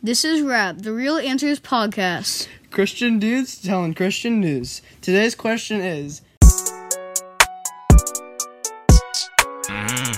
[0.00, 2.46] This is Rap, the Real Answers podcast.
[2.70, 4.80] Christian dudes telling Christian news.
[5.00, 6.22] Today's question is
[9.68, 10.14] Mm,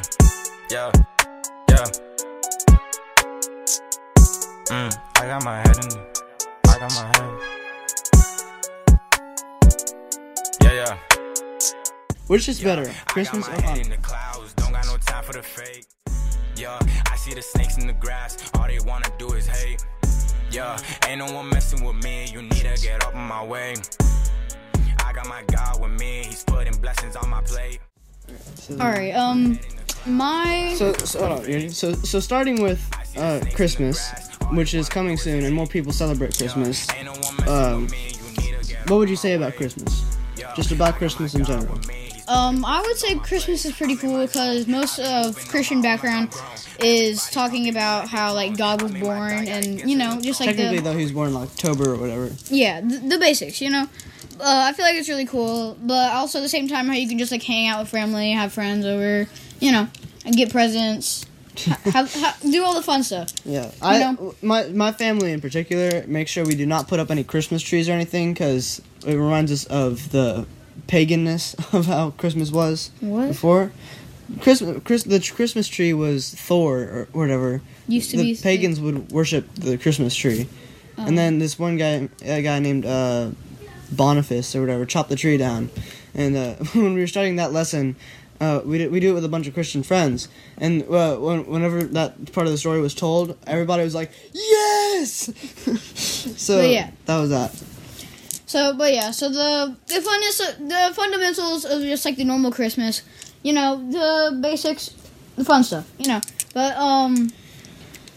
[0.70, 0.92] Yeah,
[1.70, 1.84] yeah.
[4.68, 5.90] Mm, I got my head in.
[6.68, 7.32] I got my head.
[10.62, 10.98] Yeah, yeah.
[12.26, 14.20] which is better, Christmas I or got my head in Hanukkah?
[17.30, 18.36] See the snakes in the grass.
[18.54, 19.84] All they wanna do is hate.
[20.50, 22.26] Yeah, ain't no one messing with me.
[22.32, 23.74] You need to get up in my way.
[25.04, 26.24] I got my God with me.
[26.24, 27.80] He's putting blessings on my plate.
[28.80, 29.58] All right, um,
[30.06, 32.80] my So, so, hold on, so, so starting with
[33.16, 34.10] uh, Christmas,
[34.52, 36.88] which is coming soon, and more people celebrate Christmas.
[36.94, 37.98] Ain't no one messing Um, with me.
[38.08, 40.04] You need to get What would you say about Christmas?
[40.56, 41.78] Just about Christmas in general.
[42.30, 46.32] Um, I would say Christmas is pretty cool because most of Christian background
[46.78, 50.84] is talking about how like God was born and you know just like Technically, the
[50.90, 52.30] though, he was born in October or whatever.
[52.48, 53.88] yeah the, the basics, you know.
[54.38, 57.08] Uh, I feel like it's really cool, but also at the same time how you
[57.08, 59.28] can just like hang out with family, have friends over,
[59.58, 59.86] you know,
[60.24, 61.26] and get presents,
[61.58, 63.32] ha- have, do all the fun stuff.
[63.44, 64.34] Yeah, I know?
[64.40, 67.88] my my family in particular make sure we do not put up any Christmas trees
[67.88, 70.46] or anything because it reminds us of the
[70.86, 73.72] paganness of how Christmas was What before.
[74.40, 77.60] Christmas, Chris, the Christmas tree was Thor or whatever.
[77.88, 80.46] used to the be pagans would worship the Christmas tree,
[80.98, 81.06] Oh.
[81.06, 83.30] and then this one guy, a guy named uh,
[83.90, 85.70] Boniface or whatever, chopped the tree down.
[86.14, 87.96] And uh, when we were studying that lesson,
[88.40, 90.28] uh, we did, we do it with a bunch of Christian friends,
[90.58, 95.30] and uh, when, whenever that part of the story was told, everybody was like, "Yes!"
[96.38, 96.90] so yeah.
[97.06, 97.52] that was that.
[98.50, 103.02] So, but yeah, so the the funness, the fundamentals of just like the normal Christmas,
[103.44, 104.90] you know, the basics,
[105.36, 106.20] the fun stuff, you know.
[106.52, 107.30] But um,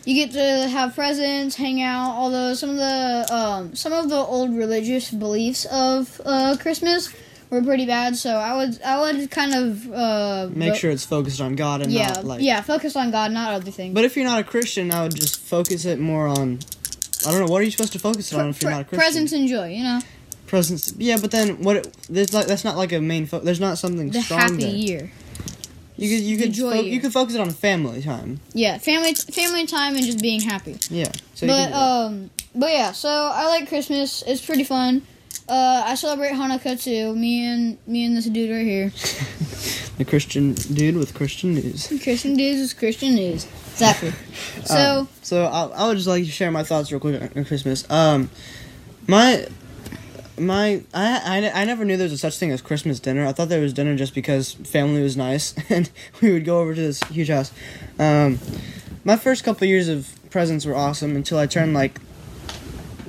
[0.06, 4.16] you get to have presents, hang out, although some of the um some of the
[4.16, 7.14] old religious beliefs of uh Christmas
[7.52, 8.16] were pretty bad.
[8.16, 11.92] So I would I would kind of uh Make sure it's focused on God and
[11.92, 12.42] yeah not like.
[12.42, 13.93] yeah focus on God, not other things.
[13.93, 16.58] But if you're not a Christian, I would just focus it more on.
[17.27, 17.52] I don't know.
[17.52, 18.98] What are you supposed to focus it on if you're not a Christian?
[18.99, 20.02] presents and joy, you know,
[20.53, 20.93] presents.
[20.97, 21.87] Yeah, but then what?
[22.09, 23.25] There's like that's not like a main.
[23.25, 24.75] Fo- there's not something the strong happy there.
[24.75, 25.11] year.
[25.97, 28.39] You could you could fo- you could focus it on family time.
[28.53, 30.77] Yeah, family family time and just being happy.
[30.89, 31.11] Yeah.
[31.33, 31.73] So but can do that.
[31.73, 32.92] um, but yeah.
[32.92, 34.23] So I like Christmas.
[34.27, 35.02] It's pretty fun.
[35.49, 37.15] Uh, I celebrate Hanukkah too.
[37.15, 38.89] Me and me and this dude right here.
[39.97, 41.87] the Christian dude with Christian news.
[42.03, 43.47] Christian news is Christian news.
[43.73, 44.13] Exactly.
[44.65, 47.43] So Um, so I, I would just like to share my thoughts real quick on
[47.43, 47.89] Christmas.
[47.89, 48.30] Um,
[49.08, 49.45] my
[50.38, 53.26] my I, I I never knew there was a such thing as Christmas dinner.
[53.26, 55.89] I thought there was dinner just because family was nice and
[56.21, 57.52] we would go over to this huge house.
[57.99, 58.39] Um,
[59.04, 61.99] my first couple years of presents were awesome until I turned like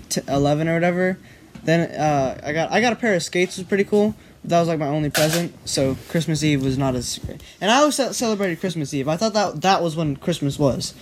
[0.09, 1.19] t- eleven or whatever.
[1.63, 4.15] Then uh, I got I got a pair of skates, was pretty cool.
[4.45, 7.43] That was like my only present, so Christmas Eve was not as great.
[7.63, 9.09] And I always celebrated Christmas Eve.
[9.09, 10.93] I thought that that was when Christmas was.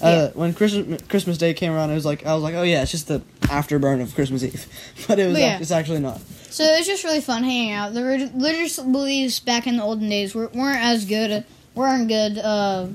[0.00, 2.82] Uh, when Christmas Christmas Day came around, it was like I was like, oh yeah,
[2.82, 3.20] it's just the
[3.52, 4.66] afterburn of Christmas Eve,
[5.08, 5.46] but it was yeah.
[5.46, 6.20] act- it's actually not.
[6.50, 7.94] so it was just really fun hanging out.
[7.94, 12.86] The religious beliefs back in the olden days were, weren't as good weren't good uh,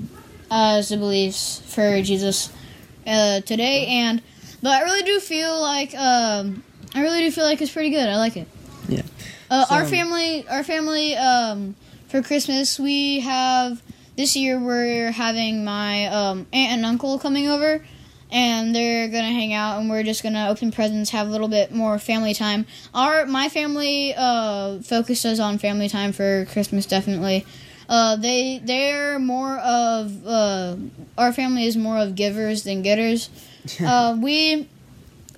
[0.50, 2.52] as the beliefs for Jesus
[3.06, 3.86] uh, today.
[3.86, 4.22] And
[4.62, 6.62] but I really do feel like um,
[6.94, 8.08] I really do feel like it's pretty good.
[8.08, 8.48] I like it.
[8.88, 9.02] Yeah.
[9.50, 11.74] Uh, our family, our family, um,
[12.08, 13.82] for Christmas we have
[14.16, 17.84] this year we're having my um, aunt and uncle coming over,
[18.30, 21.72] and they're gonna hang out, and we're just gonna open presents, have a little bit
[21.72, 22.66] more family time.
[22.94, 27.46] Our my family uh, focuses on family time for Christmas, definitely.
[27.88, 30.76] Uh, they they're more of uh,
[31.16, 33.30] our family is more of givers than getters.
[33.84, 34.68] uh, we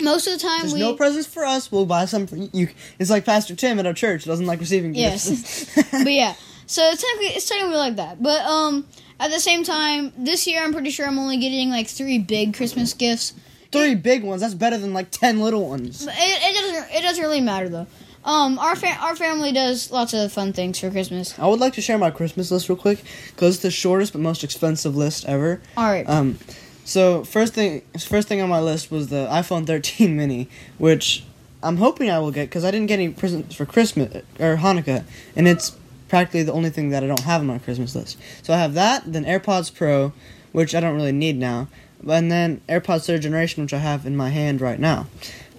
[0.01, 1.71] most of the time There's we no presents for us.
[1.71, 2.69] We'll buy some for you.
[2.99, 5.91] It's like Pastor Tim at our church doesn't like receiving gifts Yes.
[5.93, 6.35] but yeah,
[6.67, 8.23] so it's technically it's technically like that.
[8.23, 8.87] But um,
[9.21, 12.55] at the same time, this year I'm pretty sure I'm only getting like three big
[12.55, 13.35] Christmas gifts.
[13.71, 14.41] Three big ones.
[14.41, 16.05] That's better than like ten little ones.
[16.07, 17.87] It, it doesn't it doesn't really matter though.
[18.25, 21.39] Um, our fa- our family does lots of fun things for Christmas.
[21.39, 23.03] I would like to share my Christmas list real quick
[23.35, 25.61] because it's the shortest but most expensive list ever.
[25.77, 26.39] All right, Um,
[26.85, 30.49] so first thing, first thing on my list was the iPhone 13 mini,
[30.79, 31.25] which
[31.63, 35.05] I'm hoping I will get because I didn't get any presents for Christmas or Hanukkah,
[35.37, 35.77] and it's
[36.11, 38.19] practically the only thing that I don't have on my Christmas list.
[38.43, 40.13] So I have that, then AirPods Pro,
[40.53, 41.69] which I don't really need now,
[42.07, 45.07] and then AirPods third generation, which I have in my hand right now.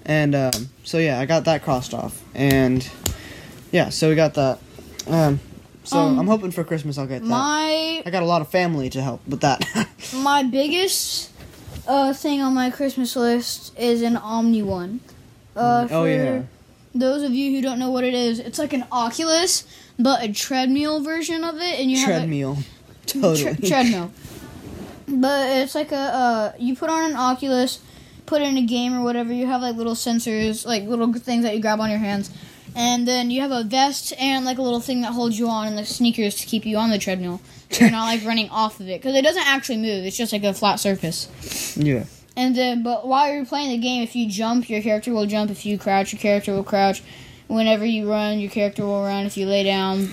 [0.06, 2.88] And um, so yeah, I got that crossed off, and
[3.72, 4.60] yeah, so we got that.
[5.08, 5.40] Um,
[5.84, 7.28] so Um, I'm hoping for Christmas I'll get that.
[7.28, 9.64] my I got a lot of family to help with that.
[10.14, 11.32] my biggest
[11.88, 15.00] uh, thing on my Christmas list is an Omni one.
[15.56, 16.44] Uh, Oh, for yeah.
[16.94, 19.64] Those of you who don't know what it is, it's like an Oculus,
[20.02, 22.58] but a treadmill version of it, and you have a, Treadmill.
[23.06, 23.68] Tre- Totally.
[23.70, 24.12] treadmill.
[25.08, 27.80] But it's like a uh, you put on an Oculus,
[28.26, 29.34] put in a game or whatever.
[29.34, 32.32] You have like little sensors, like little things that you grab on your hands,
[32.76, 35.68] and then you have a vest and like a little thing that holds you on,
[35.68, 37.42] and the sneakers to keep you on the treadmill.
[37.72, 40.06] So you're not like running off of it because it doesn't actually move.
[40.06, 41.76] It's just like a flat surface.
[41.78, 42.06] yeah.
[42.38, 45.52] And then, but while you're playing the game, if you jump, your character will jump.
[45.52, 47.04] If you crouch, your character will crouch.
[47.52, 49.26] Whenever you run, your character will run.
[49.26, 50.08] If you lay down,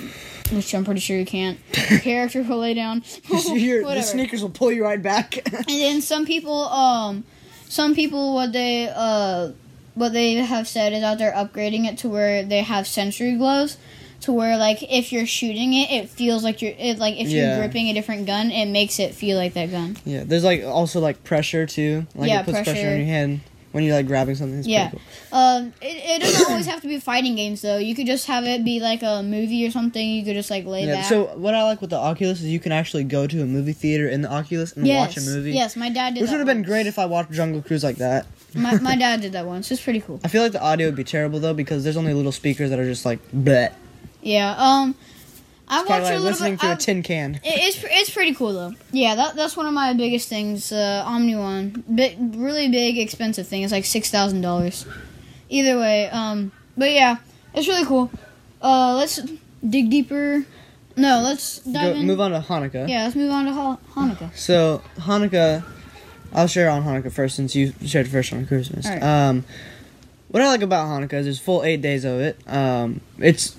[0.53, 1.59] which I'm pretty sure you can't,
[1.91, 3.03] your character will lay down.
[3.53, 5.37] Your, the sneakers will pull you right back.
[5.53, 7.25] And then some people, um,
[7.69, 9.53] some people, what they, uh,
[9.95, 13.77] what they have said is out there upgrading it to where they have sensory gloves,
[14.23, 17.51] to where like if you're shooting it, it feels like you're, it like if Yeah.
[17.57, 19.97] you're gripping a different gun, it makes it feel like that gun.
[20.05, 22.07] yeah, there's like also like pressure too.
[22.17, 22.73] Like Yeah, it puts pressure.
[22.73, 22.91] pressure.
[22.91, 23.41] on your hand
[23.73, 24.59] when you're like grabbing something.
[24.61, 24.91] It's Yeah.
[24.91, 25.39] pretty cool.
[25.39, 27.77] Um, it, it doesn't always have to be fighting games though.
[27.79, 30.09] You could just have it be like a movie or something.
[30.09, 31.05] You could just like lay Yeah, back.
[31.05, 33.73] so what I like with the Oculus is you can actually go to a movie
[33.75, 35.53] theater in the Oculus and yes, watch a movie.
[35.53, 36.23] yes, my dad did.
[36.23, 38.27] Which would have been great if I watched Jungle Cruise like that.
[38.55, 39.71] my my dad did that once.
[39.71, 40.21] It's pretty cool.
[40.25, 42.79] I feel like the audio would be terrible though because there's only little speakers that
[42.79, 43.73] are just like bleh.
[44.23, 44.55] Yeah.
[44.59, 44.95] Um,
[45.71, 46.61] I Kind watched a like listening bit.
[46.61, 47.35] to I- a tin can.
[47.37, 48.73] It, it's it's pretty cool though.
[48.91, 50.73] Yeah, that that's one of my biggest things.
[50.73, 53.63] Uh, Omni One, big, really big, expensive thing.
[53.63, 54.87] It's like six thousand dollars.
[55.51, 57.17] Either way, um, but yeah,
[57.55, 58.11] it's really cool.
[58.63, 59.21] Uh, let's
[59.69, 60.45] dig deeper.
[60.97, 62.89] No, let's dive Go, move on to Hanukkah.
[62.89, 64.35] Yeah, let's move on to ha- Hanukkah.
[64.37, 65.63] So Hanukkah,
[66.33, 68.85] I'll share on Hanukkah first since you shared first on Christmas.
[68.87, 69.45] Um,
[70.29, 72.37] what I like about Hanukkah is there's full eight days of it.
[72.47, 73.57] Um, it's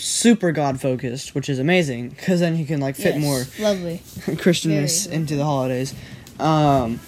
[0.00, 3.98] super God focused, which is amazing because then you can like fit Yes, more Lovely.
[4.36, 5.94] Christianness Very into the holidays.
[6.38, 7.00] Um,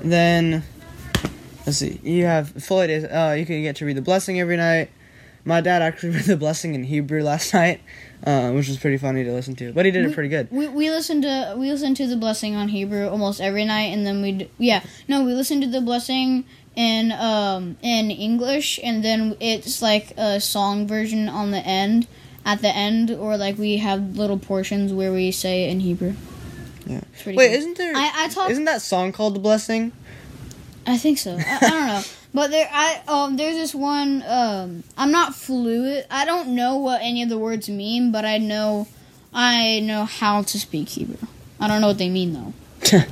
[0.00, 0.62] then
[1.66, 3.04] let's see, you have full eight days.
[3.04, 4.90] Uh, you can get to read the blessing every night.
[5.44, 7.80] My dad actually read the blessing in Hebrew last night,
[8.24, 9.72] uh, which was pretty funny to listen to.
[9.72, 10.48] But he did it pretty good.
[10.50, 14.06] We, we listened to we listened to the blessing on Hebrew almost every night, and
[14.06, 16.44] then we yeah no we listened to the blessing
[16.76, 22.06] in um in English, and then it's like a song version on the end
[22.44, 26.14] at the end, or like we have little portions where we say it in Hebrew.
[26.86, 27.02] Yeah.
[27.26, 27.40] Wait, cool.
[27.40, 27.94] isn't there?
[27.94, 29.92] I I talk Isn't that song called "The Blessing"?
[30.86, 31.36] I think so.
[31.38, 32.02] I, I don't know.
[32.34, 34.24] But there, I um, there's this one.
[34.26, 36.06] Um, I'm not fluent.
[36.10, 38.88] I don't know what any of the words mean, but I know,
[39.34, 41.28] I know how to speak Hebrew.
[41.60, 42.54] I don't know what they mean though.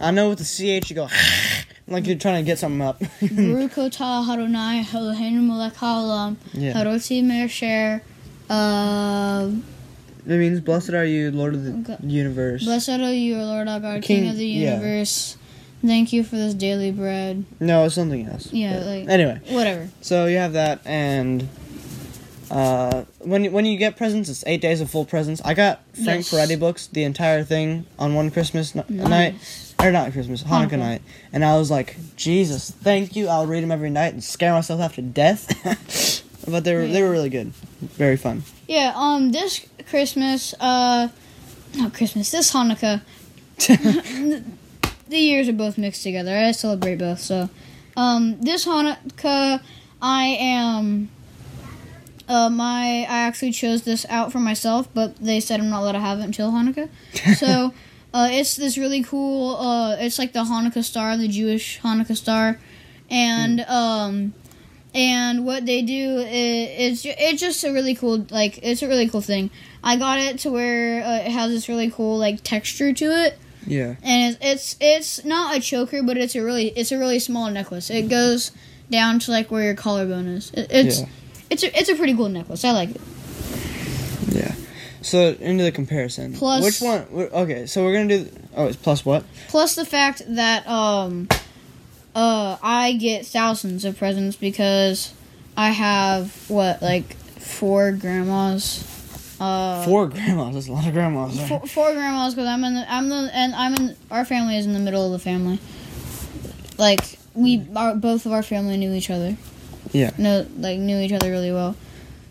[0.00, 1.08] I know with the ch you go
[1.88, 2.98] like you're trying to get something up.
[3.20, 8.02] Baruch atah Adonai Eloheinu melech haolam yeah, haroti me'asher.
[8.50, 9.50] Uh,
[10.26, 12.06] it means blessed are you, Lord of the Okay.
[12.06, 12.64] universe.
[12.64, 14.74] blessed are you, Lord our God, King, King- of the yeah.
[14.74, 15.36] universe.
[15.84, 17.44] Thank you for this daily bread.
[17.60, 18.52] no, it's something else.
[18.52, 19.88] Yeah, like- anyway, Whatever.
[20.00, 21.48] so you have that, and
[22.50, 25.40] uh, when you, when you get presents, it's eight days of full presents.
[25.44, 26.30] I got Frank Yes.
[26.32, 29.08] Peretti books, the entire thing on one Christmas n- Nice.
[29.08, 29.34] night,
[29.82, 30.78] or not Christmas, Hanukkah, Hanukkah.
[30.78, 31.02] night,
[31.32, 33.28] and I was like, Jesus, thank you.
[33.28, 36.22] I'll read them every night and scare myself half to death.
[36.48, 38.42] but they were they were really good, very fun.
[38.68, 38.92] Yeah.
[38.94, 39.32] Um.
[39.32, 40.54] This Christmas.
[40.58, 41.08] Uh.
[41.74, 42.30] Not Christmas.
[42.30, 43.02] This Hanukkah.
[45.08, 46.36] the years are both mixed together.
[46.36, 47.20] I celebrate both.
[47.20, 47.48] So,
[47.96, 49.60] um, this Hanukkah,
[50.00, 51.10] I am.
[52.28, 55.92] Uh, my I actually chose this out for myself, but they said I'm not allowed
[55.92, 56.88] to have it until Hanukkah.
[57.36, 57.72] So,
[58.16, 59.56] uh, it's this really cool.
[59.56, 62.58] Uh, it's like the Hanukkah star, the Jewish Hanukkah star,
[63.10, 64.32] and um,
[64.94, 69.08] and what they do is it's it's just a really cool like it's a really
[69.08, 69.50] cool thing.
[69.84, 73.38] I got it to where uh, it has this really cool like texture to it
[73.66, 73.94] Yeah.
[74.02, 77.50] and it's, it's it's not a choker, but it's a really it's a really small
[77.50, 77.90] necklace.
[77.90, 78.50] It goes
[78.90, 80.50] down to like where your collarbone is.
[80.52, 81.06] It, it's Yeah.
[81.50, 82.64] it's a, it's a pretty cool necklace.
[82.64, 83.00] I like it.
[85.02, 86.34] So into the comparison.
[86.34, 87.06] Plus- which one?
[87.12, 88.28] Okay, so we're gonna do.
[88.56, 89.24] Oh, it's plus what?
[89.48, 91.28] Plus the fact that um
[92.14, 95.12] uh I get thousands of presents because
[95.56, 98.92] I have what like four grandmas.
[99.38, 100.54] Uh, Four grandmas.
[100.54, 101.38] That's a lot of grandmas.
[101.46, 104.64] four, four grandmas because I'm in the I'm the and I'm in our family is
[104.64, 105.58] in the middle of the family.
[106.78, 109.36] Like we our, both of our family knew each other.
[109.92, 110.10] Yeah.
[110.18, 111.76] No, like knew each other really well.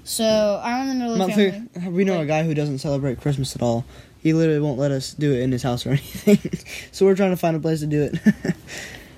[0.06, 1.90] So I'm in the middle of family.
[1.90, 3.86] we know a guy who doesn't celebrate Christmas at all.
[4.22, 6.40] He literally won't let us do it in his house or anything.
[6.92, 8.20] so we're trying to find a place to do it.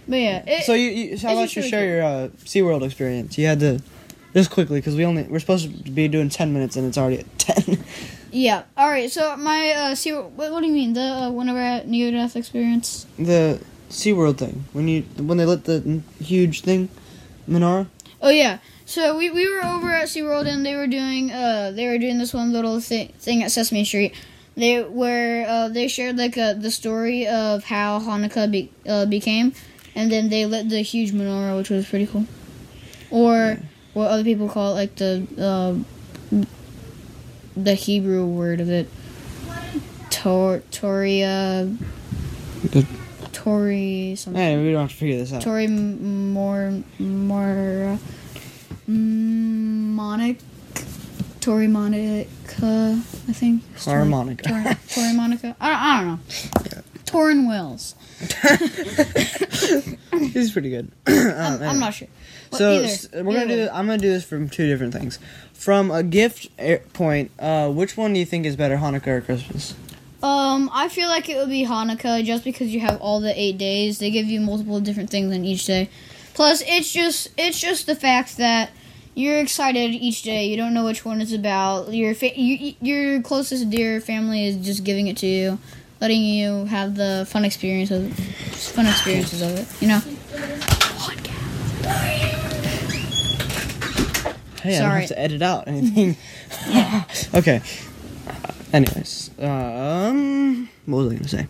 [0.07, 1.89] But yeah, it, so you, you so how about you really share cool.
[1.89, 2.27] your uh,
[2.79, 3.37] SeaWorld experience?
[3.37, 3.81] You had to
[4.33, 7.19] just quickly because we only we're supposed to be doing ten minutes and it's already
[7.19, 7.83] at ten.
[8.29, 8.63] Yeah.
[8.75, 9.09] All right.
[9.09, 13.07] So my uh, see, what, what do you mean the uh, whenever near death experience?
[13.17, 16.89] The SeaWorld thing when you when they lit the huge thing,
[17.49, 17.87] menorah.
[18.21, 18.59] Oh yeah.
[18.87, 22.17] So we, we were over at SeaWorld and they were doing uh they were doing
[22.19, 24.15] this one little thing thing at Sesame Street.
[24.55, 29.53] They where uh, they shared like uh, the story of how Hanukkah be, uh, became,
[29.93, 32.25] and then they lit the huge menorah, which was pretty cool.
[33.11, 33.59] Or
[33.93, 35.83] what other people call it, like the
[36.31, 36.43] uh,
[37.57, 38.89] the Hebrew word of it,
[40.09, 41.69] Tor Toria
[42.63, 42.87] The-
[43.33, 44.41] Tori something.
[44.41, 45.41] Hey, we don't have to figure this out.
[45.41, 47.99] Tori more more
[48.87, 50.41] Monica
[51.41, 52.25] Tori Monica
[53.27, 53.63] I think.
[54.43, 56.19] Tori, Tori Monica I don't, I don't know
[57.07, 57.95] Torin Wills.
[60.33, 60.91] He's pretty good.
[61.07, 62.09] I'm, I'm not sure
[62.51, 63.69] So either- we're gonna do.
[63.71, 65.17] I'm gonna do this from two different things.
[65.53, 69.21] From a gift eh, point, uh, which one do you think is better, Hanukkah or
[69.21, 69.73] Christmas?
[70.23, 73.57] um I feel like it would be Hanukkah just because you have all the eight
[73.57, 75.89] days they give you multiple different things in each day
[76.33, 78.71] plus it's just it's just the fact that
[79.17, 80.45] you're excited each day.
[80.45, 81.91] You don't know which one it's about.
[81.91, 85.57] Your fa- you, your closest dear family is just giving it to you,
[85.99, 89.81] letting you have the fun experience of fun experiences of it.
[89.81, 89.99] You know.
[94.61, 94.99] Hey, I don't Sorry.
[95.01, 96.15] have to edit out anything.
[97.33, 97.61] okay.
[98.27, 101.47] Uh, anyways, um, what was I gonna say?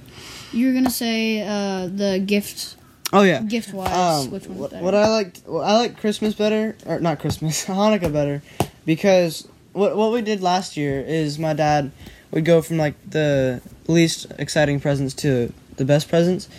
[0.53, 2.76] You were gonna say uh, the gift
[3.13, 3.41] Oh yeah.
[3.41, 4.25] gift wise.
[4.25, 4.83] Um, which one's what, better?
[4.83, 8.41] what I liked, well, I like Christmas better, or not Christmas, Hanukkah better,
[8.85, 11.91] because what what we did last year is my dad
[12.31, 16.49] would go from like the least exciting presents to the best presents,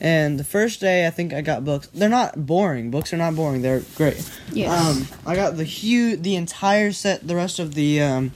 [0.00, 1.88] and the first day I think I got books.
[1.88, 2.90] They're not boring.
[2.90, 3.60] Books are not boring.
[3.62, 4.30] They're great.
[4.52, 4.70] Yes.
[4.70, 7.26] Um, I got the huge, the entire set.
[7.26, 8.32] The rest of the um,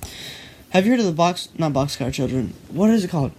[0.71, 1.49] have you heard of the box?
[1.57, 2.53] Not Boxcar Children.
[2.71, 3.33] What is it called?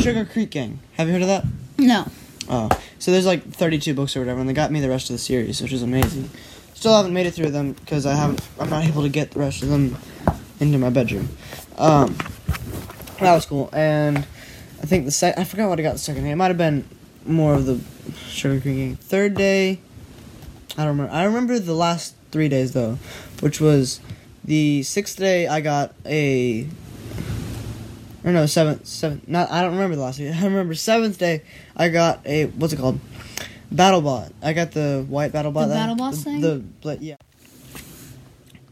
[0.00, 0.78] Sugar Creek Gang.
[0.94, 1.44] Have you heard of that?
[1.78, 2.06] no.
[2.48, 2.68] Oh,
[3.00, 5.18] so there's like 32 books or whatever, and they got me the rest of the
[5.18, 6.30] series, which is amazing.
[6.74, 8.46] Still haven't made it through them because I haven't.
[8.60, 9.96] I'm not able to get the rest of them
[10.60, 11.30] into my bedroom.
[11.78, 12.16] Um,
[13.18, 16.24] that was cool, and I think the sec- I forgot what I got the second
[16.24, 16.30] day.
[16.30, 16.86] It might have been
[17.26, 17.80] more of the
[18.28, 18.96] Sugar Creek Gang.
[18.96, 19.80] Third day,
[20.76, 21.12] I don't remember.
[21.12, 22.98] I remember the last three days though,
[23.40, 24.00] which was
[24.44, 25.46] the sixth day.
[25.46, 26.66] I got a.
[28.22, 29.26] Or no, seventh, seventh.
[29.28, 30.32] Not I don't remember the last day.
[30.34, 31.42] I remember seventh day.
[31.76, 33.00] I got a what's it called?
[33.74, 34.32] BattleBot.
[34.42, 35.68] I got the white BattleBot.
[35.68, 36.74] The the, thing?
[36.82, 37.16] The, yeah.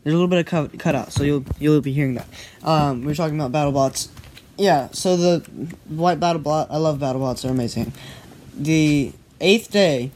[0.02, 2.26] There's a little bit of cut, cut out, so you'll you'll be hearing that.
[2.62, 4.09] Um, we are talking about BattleBots.
[4.57, 5.40] Yeah, so the
[5.88, 6.69] white BattleBot.
[6.71, 7.43] I love BattleBots.
[7.43, 7.93] They're amazing.
[8.57, 10.11] The eighth day,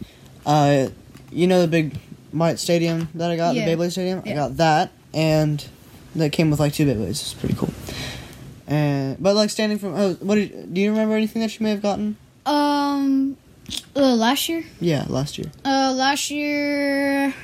[0.45, 0.89] uh,
[1.31, 1.97] you know the big
[2.33, 3.67] white stadium that I got, Yeah.
[3.67, 4.23] the Beyblade stadium.
[4.27, 5.65] I got that, and
[6.17, 7.11] that came with like two Beyblades.
[7.11, 7.71] It's pretty cool.
[8.73, 11.71] And but like standing from oh, what did, do you remember anything that you may
[11.71, 12.17] have gotten?
[12.47, 13.37] Um.
[13.95, 14.64] Uh, last year.
[14.81, 15.50] Yeah, last year.
[15.64, 17.35] Uh, last year,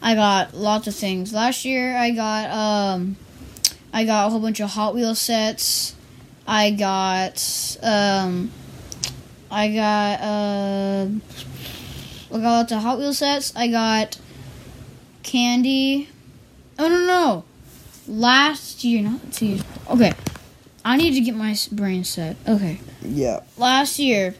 [0.00, 1.32] I got lots of things.
[1.32, 3.16] Last year, I got um,
[3.92, 5.94] I got a whole bunch of Hot Wheels sets.
[6.46, 8.52] I got um,
[9.50, 11.08] I got uh,
[12.32, 13.52] I got lots of Hot Wheels sets.
[13.56, 14.18] I got
[15.22, 16.08] candy.
[16.78, 17.44] Oh no no,
[18.06, 19.64] last year, not two years.
[19.90, 20.12] Okay,
[20.88, 22.36] I need to get my brain set.
[22.46, 23.40] Okay, Yeah.
[23.58, 24.34] last year,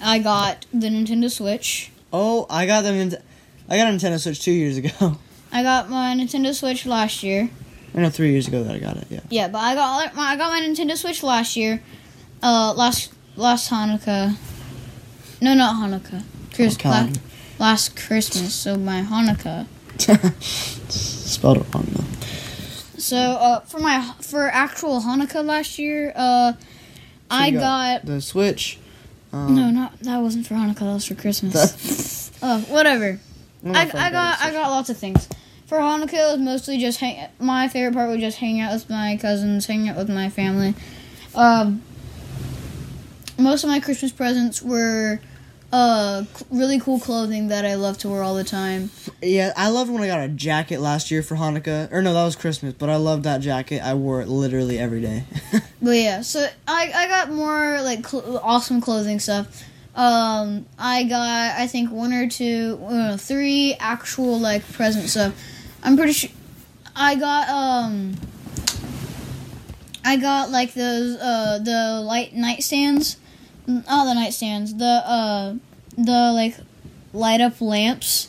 [0.00, 1.90] I got the Nintendo Switch.
[2.12, 3.20] Oh, I got the
[3.68, 5.18] I got a Nintendo Switch two years ago.
[5.52, 7.50] I got my Nintendo Switch last year.
[7.94, 9.06] I know three years ago that I got it.
[9.10, 9.20] Yeah.
[9.30, 11.82] Yeah, but I got my I got my Nintendo Switch last year.
[12.42, 14.36] Uh, last last Hanukkah.
[15.40, 16.22] No, not Hanukkah.
[16.54, 17.08] Chris, la-
[17.58, 18.54] last Christmas.
[18.54, 19.66] So my Hanukkah.
[20.90, 22.04] Spelled it wrong though.
[23.00, 26.52] So uh, for my for actual Hanukkah last year, uh,
[27.30, 28.78] I you got, the Switch.
[29.32, 30.80] Um, no, not that wasn't for Hanukkah.
[30.80, 32.30] That was for Christmas.
[32.42, 33.18] uh, whatever.
[33.64, 35.28] I, I got I got lots of things.
[35.66, 37.28] For Hanukkah, it was mostly just hang.
[37.38, 40.74] My favorite part was just hanging out with my cousins, hanging out with my family.
[41.34, 41.82] Um,
[43.38, 45.20] most of my Christmas presents were
[45.72, 48.90] uh c- really cool clothing that I love to wear all the time.
[49.22, 51.92] Yeah, I loved when I got a jacket last year for Hanukkah.
[51.92, 52.74] Or no, that was Christmas.
[52.74, 53.80] But I loved that jacket.
[53.82, 55.24] I wore it literally every day.
[55.82, 59.64] But yeah, so I I got more like cl- awesome clothing stuff.
[59.94, 65.32] Um, I got I think one or two, uh, three actual like present stuff.
[65.82, 66.30] I'm pretty sure
[66.94, 68.14] I got um.
[70.04, 73.16] I got like those uh the light nightstands,
[73.70, 75.54] not the nightstands, the uh
[75.96, 76.56] the like
[77.12, 78.28] light up lamps.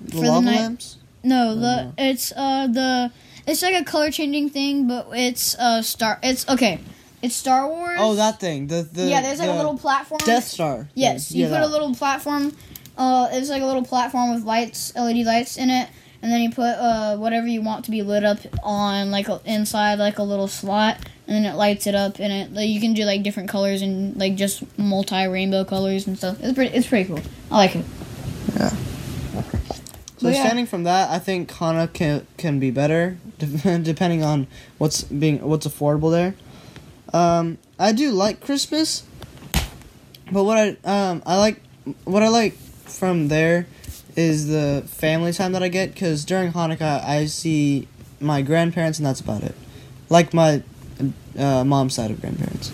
[0.00, 0.96] the For the night- lamps.
[1.22, 1.92] No, the no.
[1.98, 3.10] it's uh the
[3.46, 6.18] It's like a color changing thing, but it's uh Star.
[6.22, 6.80] It's okay.
[7.22, 7.98] It's Star Wars.
[8.00, 8.68] Oh, that thing.
[8.68, 9.20] The the yeah.
[9.22, 10.20] There's like the a little platform.
[10.24, 10.88] Death Star.
[10.94, 11.68] Yes, you Yeah, put that.
[11.68, 12.52] a little platform.
[12.96, 15.88] Uh, it's like a little platform with lights, LED lights in it,
[16.22, 19.40] and then you put uh whatever you want to be lit up on like a,
[19.44, 22.80] inside like a little slot, and then it lights it up, and it like, you
[22.80, 26.38] can do like different colors and like just multi rainbow colors and stuff.
[26.42, 26.74] It's pretty.
[26.74, 27.20] It's pretty cool.
[27.50, 27.84] I like it.
[28.56, 28.70] Yeah.
[30.16, 30.42] So yeah.
[30.42, 34.46] standing from that, I think Hanukkah can, can be better, depending on
[34.78, 36.34] what's being what's affordable there.
[37.12, 39.04] Um, I do like Christmas,
[40.32, 41.60] but what I um I like
[42.04, 43.66] what I like from there
[44.16, 47.86] is the family time that I get because during Hanukkah I see
[48.18, 49.54] my grandparents and that's about it,
[50.08, 50.62] like my
[51.38, 52.72] uh, mom's side of grandparents,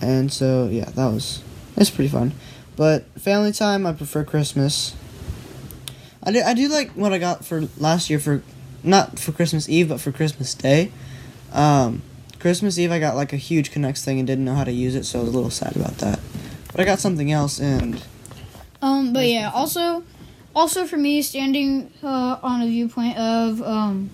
[0.00, 1.42] and so yeah, that was
[1.76, 2.32] it's pretty fun.
[2.76, 4.94] But family time, I prefer Christmas.
[6.22, 8.42] I do, I do like what I got for last year for
[8.82, 10.90] not for Christmas Eve but for Christmas Day.
[11.52, 12.02] Um,
[12.38, 14.94] Christmas Eve I got like a huge K'NEX thing and didn't know how to use
[14.94, 16.18] it, so I was a little sad about that.
[16.72, 18.02] But I got something else and
[18.80, 20.02] Um, but yeah, also,
[20.56, 24.10] also for me, standing uh, on a viewpoint of um,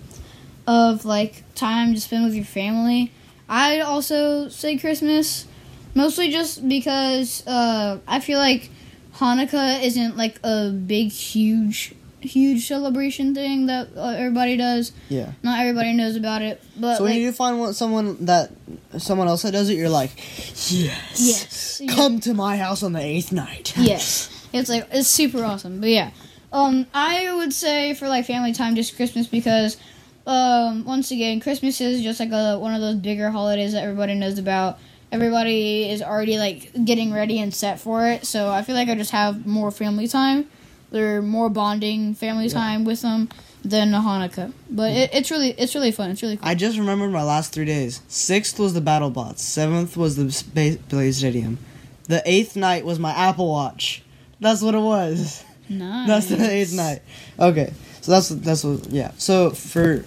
[0.69, 3.11] of like time to spend with your family,
[3.47, 5.47] I'd also say Christmas,
[5.95, 8.69] mostly just because uh, I feel like
[9.15, 14.91] Hanukkah isn't like a big, huge, huge celebration thing that uh, everybody does.
[15.09, 15.31] yeah.
[15.43, 18.51] Not everybody knows about it, but So when like, you do find one, someone that
[18.99, 20.11] someone else that does it, you're like,
[20.71, 21.81] yes, Yes.
[21.95, 23.73] come to my house on the eighth night.
[23.77, 26.09] yes it's like it's super awesome but yeah
[26.51, 29.77] um i would say for like family time just christmas because
[30.27, 34.13] um once again christmas is just like a one of those bigger holidays that everybody
[34.15, 34.77] knows about
[35.11, 38.95] everybody is already like getting ready and set for it so i feel like i
[38.95, 40.45] just have more family time
[40.91, 43.27] they're more bonding family time with them
[43.63, 47.11] than hanukkah but it, it's really it's really fun it's really cool I just remembered
[47.11, 48.01] my last three days.
[48.07, 49.43] Sixth was the Battle Bots.
[49.43, 51.57] Seventh was the Space Blaze Stadium.
[52.05, 54.01] The eighth night was my Apple Watch.
[54.39, 55.43] That's what it was.
[55.67, 56.07] nice.
[56.07, 57.01] That's the eighth night.
[57.37, 57.73] Okay,
[58.09, 58.87] so that's that's what.
[58.91, 59.11] Yeah.
[59.17, 60.03] So for,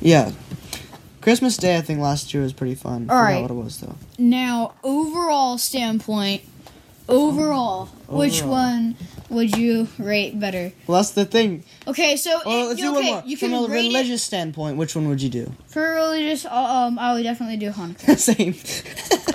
[0.00, 0.32] yeah,
[1.20, 3.10] Christmas Day I think last year was pretty fun.
[3.10, 3.42] All right.
[3.42, 3.96] what it was though.
[4.18, 6.42] Now, overall standpoint,
[7.08, 8.96] overall, which one
[9.28, 10.72] would you rate better?
[10.86, 11.64] Well, that's the thing.
[11.86, 13.22] Okay, so Well, it- let's do okay, one more.
[13.26, 15.42] you From can a religious standpoint, which one would you do?
[15.42, 16.44] it for religious.
[16.44, 18.16] uh, Um, I would definitely do Hanukkah.
[18.18, 18.54] Same.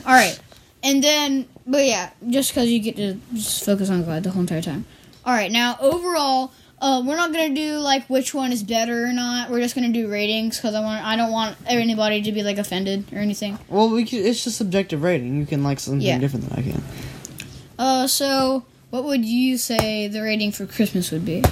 [0.06, 0.40] All right,
[0.84, 4.42] and then, but yeah, just because you get to just focus on God the whole
[4.42, 4.86] entire time.
[5.26, 6.52] All right, now overall.
[6.82, 9.52] Uh, we're not gonna do like which one is better or not.
[9.52, 12.58] We're just gonna do ratings because I want I don't want anybody to be like
[12.58, 13.60] offended or anything.
[13.70, 15.38] well, we could, it's just subjective rating.
[15.38, 16.18] You can like something Yeah.
[16.18, 16.84] different than I can.
[17.78, 21.44] Uh, so what would you say the rating for Christmas would be?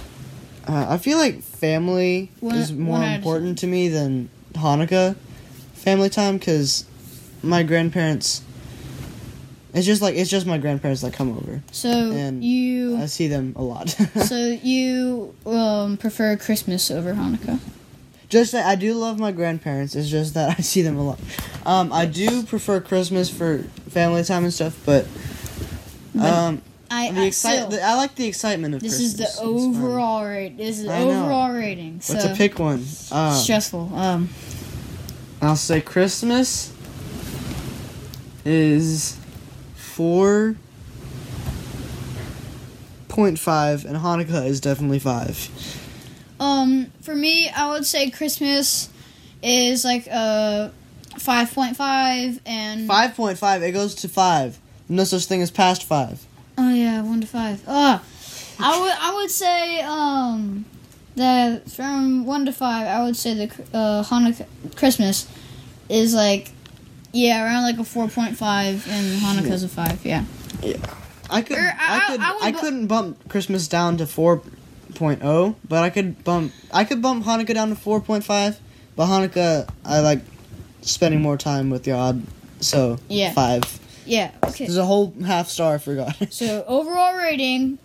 [0.67, 4.29] Uh, I feel like family One- is more one out of important to me than
[4.53, 5.15] Hanukkah
[5.73, 6.85] family time because
[7.43, 8.41] my grandparents.
[9.73, 11.62] It's just like it's just my grandparents that come over.
[11.71, 13.89] So And you I see them a lot.
[14.25, 17.60] so you um, prefer Christmas over Hanukkah?
[18.29, 19.95] just that I do love my grandparents.
[19.95, 21.19] It's just that I see them a lot.
[21.65, 25.05] Um, I do prefer Christmas for family time and stuff, but
[26.19, 29.29] um, I, the I excite still, I like the excitement of this Christmas.
[29.29, 30.58] is the overall rate.
[30.58, 31.10] This is the know.
[31.10, 32.01] overall rating.
[32.01, 33.91] So to pick one, um, stressful.
[33.93, 34.29] Um,
[35.41, 36.73] I'll say Christmas
[38.45, 39.18] is
[39.99, 40.55] four
[43.09, 45.35] point five, and Hanukkah is definitely five.
[46.39, 48.88] um, for me, I would say Christmas
[49.43, 50.71] is like a
[51.17, 53.62] five point five, and Five point five.
[53.62, 54.57] It goes to five.
[54.88, 56.25] No such thing as past five.
[56.57, 57.62] Oh yeah, one to five.
[57.67, 58.01] Ah,
[58.57, 60.63] I would I would say um
[61.17, 65.27] that from one to five, I would say the uh, Hanukkah Christmas
[65.89, 66.51] is like
[67.11, 70.05] yeah around like a four point five, and Hanukkah's a five.
[70.05, 70.23] Yeah.
[71.29, 71.57] I could.
[71.57, 72.19] Er, or I, I- could.
[72.21, 74.41] I I, bu- couldn't bump Christmas down to four
[75.01, 76.51] oh, but I could bump.
[76.73, 78.59] I could bump Hanukkah down to four point five.
[78.95, 80.21] But Hanukkah, I like
[80.81, 82.23] spending more time with God.
[82.59, 83.31] So Yeah.
[83.33, 83.63] five.
[84.05, 84.31] Yeah.
[84.43, 84.65] Okay.
[84.65, 86.15] There's a whole half star I forgot.
[86.31, 87.77] So overall rating,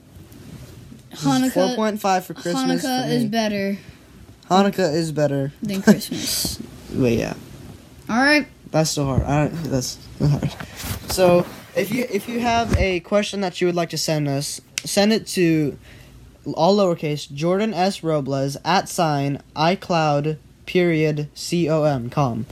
[1.15, 2.85] Four Hanukkah point 4.5 for Christmas.
[2.85, 3.79] Hanukkah for is better
[4.51, 5.53] Hanukkah is better.
[5.63, 6.59] than Christmas.
[6.93, 7.35] But yeah,
[8.09, 8.47] All right.
[8.75, 9.23] That's still hard.
[9.23, 10.51] I don't, that's hard.
[11.13, 14.61] So if you if you have a question that you would like to send us,
[14.85, 15.79] send it to
[16.55, 22.47] all lowercase Jordan S Robles at sign iCloud period c o m com,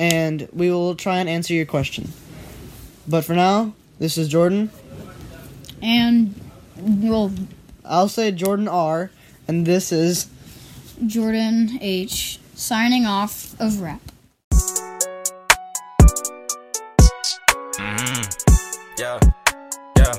[0.00, 2.12] and we will try and answer your question.
[3.06, 4.70] But for now, this is Jordan.
[5.80, 6.34] And
[6.76, 7.32] well,
[7.84, 9.12] I'll say Jordan R,
[9.46, 10.26] and this is
[11.06, 12.40] Jordan H.
[12.56, 14.09] signing off of rap.
[17.78, 18.22] Mm-hmm.
[18.98, 19.18] Yeah,
[19.96, 20.14] yeah.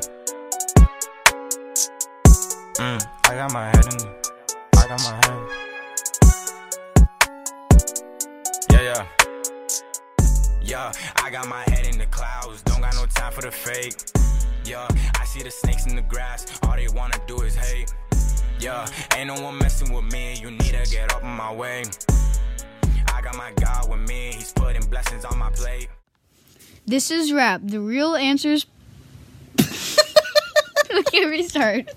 [2.79, 3.99] Mm, I got my head in.
[4.77, 5.39] I got my head.
[8.71, 9.05] Yeah, yeah.
[10.61, 12.61] Yeah, I got my head in the clouds.
[12.63, 13.95] Don't got no time for the fake.
[14.63, 14.87] Yeah,
[15.19, 16.45] I see the snakes in the grass.
[16.63, 17.93] All they wanna do is hate.
[18.59, 20.35] Yeah, ain't no one messing with me.
[20.35, 21.83] You need to get up in my way.
[23.13, 24.31] I got my God with me.
[24.35, 25.89] He's putting blessings on my plate.
[26.85, 27.61] This is rap.
[27.63, 28.65] The real answers.
[30.93, 31.89] okay, restart.